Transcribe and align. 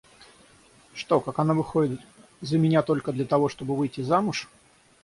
Что 0.95 1.19
как 1.21 1.37
она 1.37 1.53
выходит 1.53 1.99
за 2.41 2.57
меня 2.57 2.81
только 2.81 3.11
для 3.13 3.23
того, 3.23 3.49
чтобы 3.49 3.75
выйти 3.77 4.01
замуж? 4.01 4.49